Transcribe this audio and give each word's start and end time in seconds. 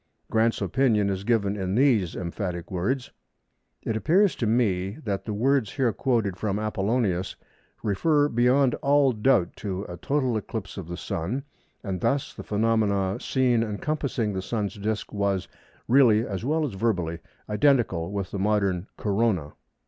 Grant's 0.31 0.61
opinion 0.63 1.11
is 1.11 1.23
given 1.23 1.55
in 1.55 1.75
these 1.75 2.15
emphatic 2.15 2.71
words:—"It 2.71 3.95
appears 3.95 4.35
to 4.37 4.47
me 4.47 4.97
that 5.03 5.25
the 5.25 5.31
words 5.35 5.73
here 5.73 5.93
quoted 5.93 6.37
[from 6.37 6.57
Apollonius] 6.57 7.35
refer 7.83 8.27
beyond 8.27 8.73
all 8.81 9.11
doubt 9.11 9.55
to 9.57 9.83
a 9.83 9.97
total 9.97 10.37
eclipse 10.37 10.75
of 10.75 10.87
the 10.87 10.97
Sun, 10.97 11.43
and 11.83 12.01
thus 12.01 12.33
the 12.33 12.41
phenomenon 12.41 13.19
seen 13.19 13.61
encompassing 13.61 14.33
the 14.33 14.41
Sun's 14.41 14.73
disc 14.73 15.13
was, 15.13 15.47
really 15.87 16.25
as 16.25 16.43
well 16.43 16.65
as 16.65 16.73
verbally, 16.73 17.19
identical 17.47 18.11
with 18.11 18.31
the 18.31 18.39
modern 18.39 18.87
Corona." 18.97 19.53